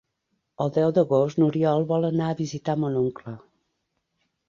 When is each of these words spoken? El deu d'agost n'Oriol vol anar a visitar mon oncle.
El 0.65 0.73
deu 0.77 0.93
d'agost 0.99 1.41
n'Oriol 1.43 1.87
vol 1.93 2.09
anar 2.11 2.33
a 2.33 2.41
visitar 2.43 2.79
mon 2.87 3.01
oncle. 3.07 3.39